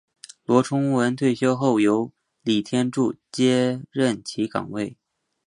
[0.45, 2.11] 罗崇文退休后由
[2.41, 4.97] 李天柱接任其岗位。